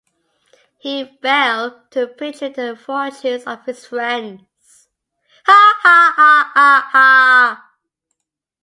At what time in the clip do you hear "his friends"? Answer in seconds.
3.67-4.87